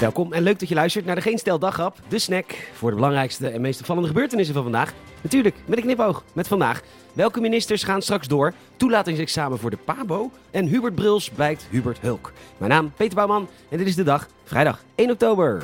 [0.00, 2.96] Welkom en leuk dat je luistert naar de Geen Stel Daghap, de snack voor de
[2.96, 4.92] belangrijkste en meest opvallende gebeurtenissen van vandaag.
[5.20, 6.82] Natuurlijk, met een knipoog, met vandaag.
[7.12, 8.52] Welke ministers gaan straks door?
[8.76, 12.32] Toelatingsexamen voor de PABO en Hubert Bruls bijt Hubert Hulk.
[12.58, 15.62] Mijn naam Peter Bouwman en dit is de dag, vrijdag 1 oktober.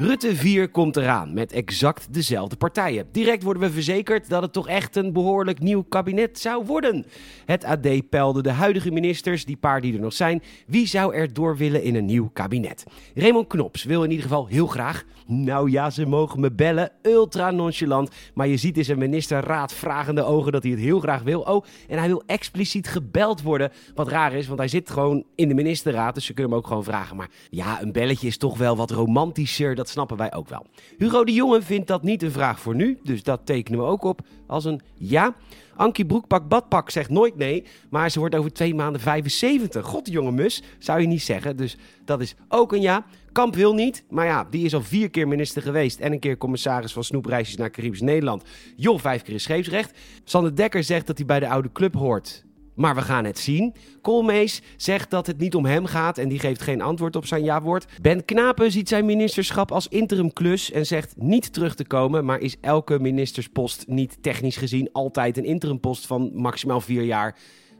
[0.00, 3.06] Rutte 4 komt eraan met exact dezelfde partijen.
[3.12, 7.06] Direct worden we verzekerd dat het toch echt een behoorlijk nieuw kabinet zou worden.
[7.44, 11.32] Het AD peilde de huidige ministers, die paar die er nog zijn, wie zou er
[11.32, 12.84] door willen in een nieuw kabinet.
[13.14, 15.04] Raymond Knops wil in ieder geval heel graag.
[15.26, 18.10] Nou ja, ze mogen me bellen, ultra nonchalant.
[18.34, 21.40] Maar je ziet in zijn ministerraad vragende ogen dat hij het heel graag wil.
[21.40, 23.72] Oh, en hij wil expliciet gebeld worden.
[23.94, 26.66] Wat raar is, want hij zit gewoon in de ministerraad, dus ze kunnen hem ook
[26.66, 27.16] gewoon vragen.
[27.16, 29.74] Maar ja, een belletje is toch wel wat romantischer.
[29.74, 30.66] Dat snappen wij ook wel.
[30.98, 34.04] Hugo de Jonge vindt dat niet een vraag voor nu, dus dat tekenen we ook
[34.04, 35.34] op als een ja.
[35.76, 39.86] Ankie Broekpak Badpak zegt nooit nee, maar ze wordt over twee maanden 75.
[39.86, 41.56] God, jonge mus, zou je niet zeggen.
[41.56, 43.04] Dus dat is ook een ja.
[43.32, 46.38] Kamp wil niet, maar ja, die is al vier keer minister geweest en een keer
[46.38, 48.42] commissaris van snoepreisjes naar Caribisch Nederland.
[48.76, 49.98] Joh, vijf keer is scheepsrecht.
[50.24, 52.44] Sander Dekker zegt dat hij bij de oude club hoort.
[52.78, 53.74] Maar we gaan het zien.
[54.02, 57.44] Koolmees zegt dat het niet om hem gaat en die geeft geen antwoord op zijn
[57.44, 57.86] ja-woord.
[58.02, 62.24] Ben Knapen ziet zijn ministerschap als interimklus en zegt niet terug te komen.
[62.24, 67.36] Maar is elke ministerspost niet technisch gezien altijd een interimpost van maximaal vier jaar?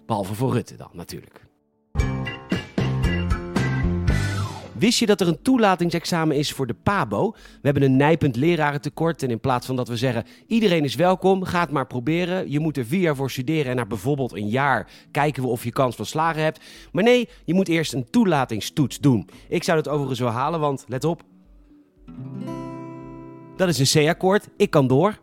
[0.07, 1.48] Behalve voor Rutte dan natuurlijk.
[4.79, 7.31] Wist je dat er een toelatingsexamen is voor de PABO?
[7.31, 11.45] We hebben een nijpend lerarentekort en in plaats van dat we zeggen iedereen is welkom,
[11.45, 12.51] ga het maar proberen.
[12.51, 15.65] Je moet er vier jaar voor studeren en na bijvoorbeeld een jaar kijken we of
[15.65, 16.61] je kans van slagen hebt.
[16.93, 19.29] Maar nee, je moet eerst een toelatingstoets doen.
[19.49, 21.23] Ik zou dat overigens wel halen, want let op.
[23.57, 25.19] Dat is een C-akkoord, ik kan door.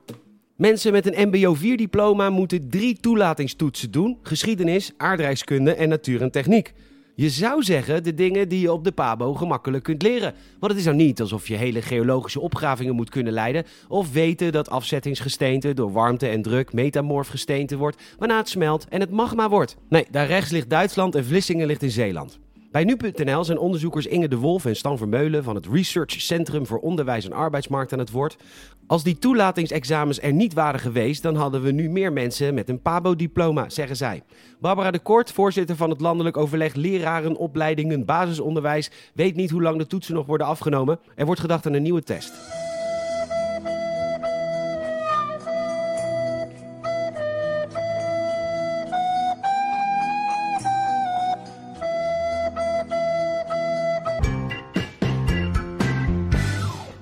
[0.55, 6.73] Mensen met een MBO 4-diploma moeten drie toelatingstoetsen doen: geschiedenis, aardrijkskunde en natuur en techniek.
[7.17, 10.33] Je zou zeggen de dingen die je op de Pabo gemakkelijk kunt leren.
[10.59, 13.65] Want het is nou niet alsof je hele geologische opgravingen moet kunnen leiden.
[13.87, 18.01] Of weten dat afzettingsgesteente door warmte en druk metamorf gesteente wordt.
[18.17, 19.77] Waarna het smelt en het magma wordt.
[19.89, 22.39] Nee, daar rechts ligt Duitsland en Vlissingen ligt in Zeeland.
[22.75, 26.79] Bij nu.nl zijn onderzoekers Inge de Wolf en Stan Vermeulen van het Research Centrum voor
[26.79, 28.37] Onderwijs en Arbeidsmarkt aan het woord.
[28.87, 32.81] Als die toelatingsexamens er niet waren geweest, dan hadden we nu meer mensen met een
[32.81, 34.23] PABO-diploma, zeggen zij.
[34.59, 39.87] Barbara de Kort, voorzitter van het landelijk overleg lerarenopleidingen basisonderwijs, weet niet hoe lang de
[39.87, 40.99] toetsen nog worden afgenomen.
[41.15, 42.54] Er wordt gedacht aan een nieuwe test.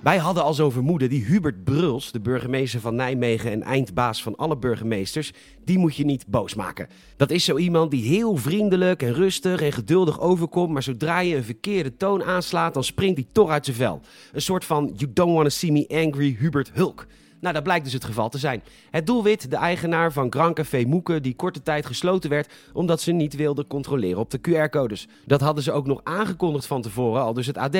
[0.04, 4.36] Wij hadden al zo'n vermoeden, die Hubert Bruls, de burgemeester van Nijmegen en eindbaas van
[4.36, 5.32] alle burgemeesters,
[5.66, 6.88] die moet je niet boos maken.
[7.18, 11.36] Dat is zo iemand die heel vriendelijk en rustig en geduldig overkomt, maar zodra je
[11.36, 14.02] een verkeerde toon aanslaat, dan springt hij toch uit zijn vel.
[14.32, 17.06] Een soort van you don't want to see me angry Hubert Hulk.
[17.44, 18.64] Nou, dat blijkt dus het geval te zijn.
[18.92, 23.12] Het doelwit, de eigenaar van Grand Café Moeken, die korte tijd gesloten werd omdat ze
[23.12, 25.08] niet wilde controleren op de QR-codes.
[25.26, 27.76] Dat hadden ze ook nog aangekondigd van tevoren, al dus het AD.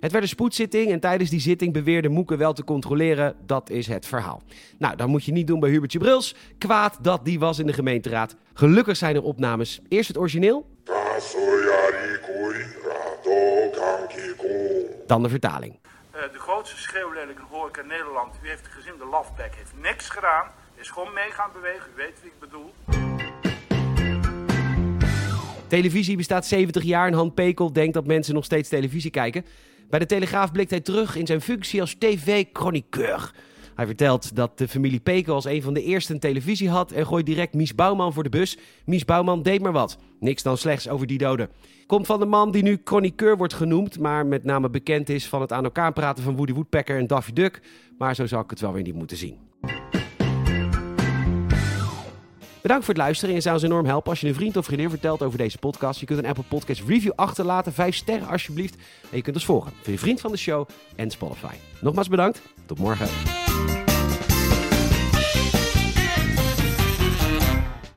[0.00, 3.34] Het werd een spoedzitting en tijdens die zitting beweerde Moeken wel te controleren.
[3.46, 4.42] Dat is het verhaal.
[4.78, 6.34] Nou, dat moet je niet doen bij Hubertje Bruls.
[6.58, 8.36] Kwaad dat die was in de gemeenteraad.
[8.54, 9.80] Gelukkig zijn er opnames.
[9.88, 10.66] Eerst het origineel.
[15.06, 15.78] Dan de vertaling.
[16.68, 18.34] Grootste schreeuwlelijk in horeca Nederland.
[18.42, 20.50] U heeft gezien, de Lafback heeft niks gedaan.
[20.74, 21.90] Is gewoon mee gaan bewegen.
[21.94, 22.74] U weet wie ik bedoel.
[25.66, 29.44] Televisie bestaat 70 jaar en Han Pekel denkt dat mensen nog steeds televisie kijken.
[29.90, 33.32] Bij de Telegraaf blikt hij terug in zijn functie als tv-chroniqueur.
[33.78, 37.06] Hij vertelt dat de familie Pekel als een van de eerste een televisie had en
[37.06, 38.58] gooit direct Mies Bouwman voor de bus.
[38.84, 39.98] Mies Bouwman deed maar wat.
[40.20, 41.48] Niks dan slechts over die doden.
[41.86, 45.40] Komt van de man die nu chroniqueur wordt genoemd, maar met name bekend is van
[45.40, 47.60] het aan elkaar praten van Woody Woodpecker en Daffy Duck.
[47.98, 49.36] Maar zo zou ik het wel weer niet moeten zien.
[52.62, 53.34] Bedankt voor het luisteren.
[53.34, 56.00] En zou ons enorm helpen als je een vriend of vriendin vertelt over deze podcast.
[56.00, 57.72] Je kunt een Apple Podcast review achterlaten.
[57.72, 58.74] Vijf sterren alsjeblieft.
[59.10, 61.54] En je kunt ons volgen via je vriend van de show en Spotify.
[61.80, 62.42] Nogmaals bedankt.
[62.66, 63.47] Tot morgen.